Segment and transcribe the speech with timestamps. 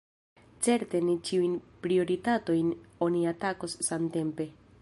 [0.67, 1.53] Certe ne ĉiujn
[1.85, 2.75] prioritatojn
[3.09, 4.53] oni atakos samtempe.